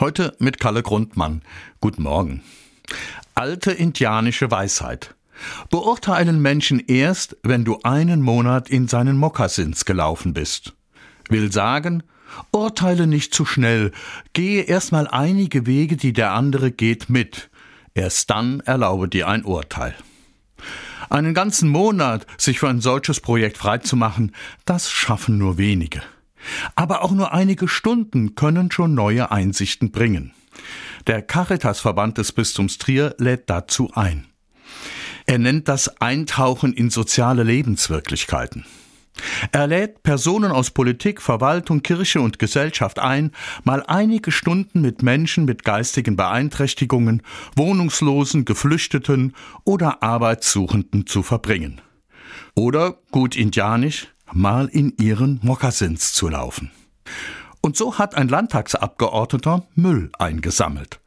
[0.00, 1.42] Heute mit Kalle Grundmann.
[1.80, 2.42] Guten Morgen.
[3.34, 5.16] Alte indianische Weisheit.
[5.70, 10.74] Beurteilen Menschen erst, wenn du einen Monat in seinen Mokassins gelaufen bist.
[11.28, 12.04] Will sagen,
[12.52, 13.90] urteile nicht zu schnell,
[14.34, 17.50] gehe erstmal einige Wege, die der andere geht, mit.
[17.92, 19.96] Erst dann erlaube dir ein Urteil.
[21.10, 24.32] Einen ganzen Monat sich für ein solches Projekt freizumachen,
[24.64, 26.02] das schaffen nur wenige.
[26.74, 30.32] Aber auch nur einige Stunden können schon neue Einsichten bringen.
[31.06, 34.26] Der Caritasverband des Bistums Trier lädt dazu ein.
[35.26, 38.64] Er nennt das Eintauchen in soziale Lebenswirklichkeiten.
[39.52, 43.32] Er lädt Personen aus Politik, Verwaltung, Kirche und Gesellschaft ein,
[43.64, 47.22] mal einige Stunden mit Menschen mit geistigen Beeinträchtigungen,
[47.56, 51.80] Wohnungslosen, Geflüchteten oder Arbeitssuchenden zu verbringen.
[52.54, 56.70] Oder, gut indianisch, mal in ihren Mokassins zu laufen.
[57.60, 61.00] Und so hat ein Landtagsabgeordneter Müll eingesammelt.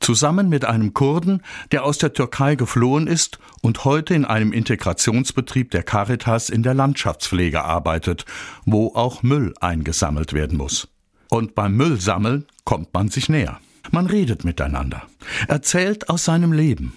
[0.00, 1.42] Zusammen mit einem Kurden,
[1.72, 6.74] der aus der Türkei geflohen ist und heute in einem Integrationsbetrieb der Caritas in der
[6.74, 8.24] Landschaftspflege arbeitet,
[8.64, 10.88] wo auch Müll eingesammelt werden muss.
[11.28, 13.60] Und beim Müllsammeln kommt man sich näher.
[13.90, 15.02] Man redet miteinander,
[15.46, 16.94] erzählt aus seinem Leben.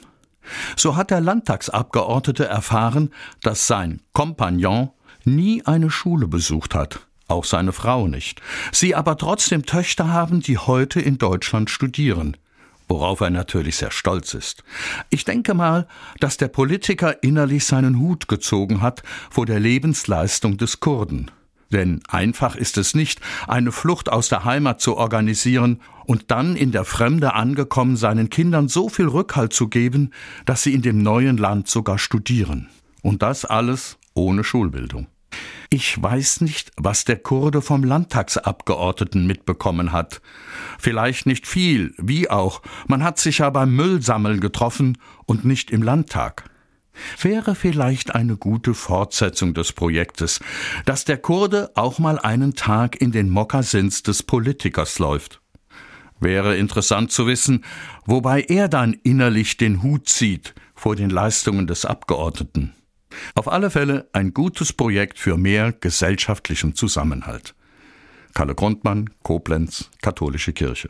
[0.75, 4.89] So hat der Landtagsabgeordnete erfahren, dass sein Kompagnon
[5.25, 8.41] nie eine Schule besucht hat, auch seine Frau nicht,
[8.71, 12.37] sie aber trotzdem Töchter haben, die heute in Deutschland studieren,
[12.87, 14.63] worauf er natürlich sehr stolz ist.
[15.09, 15.87] Ich denke mal,
[16.19, 21.31] dass der Politiker innerlich seinen Hut gezogen hat vor der Lebensleistung des Kurden.
[21.71, 26.73] Denn einfach ist es nicht, eine Flucht aus der Heimat zu organisieren und dann in
[26.73, 30.11] der Fremde angekommen seinen Kindern so viel Rückhalt zu geben,
[30.45, 32.67] dass sie in dem neuen Land sogar studieren.
[33.01, 35.07] Und das alles ohne Schulbildung.
[35.69, 40.21] Ich weiß nicht, was der Kurde vom Landtagsabgeordneten mitbekommen hat.
[40.77, 45.81] Vielleicht nicht viel, wie auch, man hat sich ja beim Müllsammeln getroffen und nicht im
[45.81, 46.49] Landtag.
[47.21, 50.41] Wäre vielleicht eine gute Fortsetzung des Projektes,
[50.85, 55.41] dass der Kurde auch mal einen Tag in den Mokassins des Politikers läuft.
[56.19, 57.63] Wäre interessant zu wissen,
[58.05, 62.73] wobei er dann innerlich den Hut zieht vor den Leistungen des Abgeordneten.
[63.35, 67.55] Auf alle Fälle ein gutes Projekt für mehr gesellschaftlichen Zusammenhalt.
[68.33, 70.89] Kalle Grundmann, Koblenz, Katholische Kirche.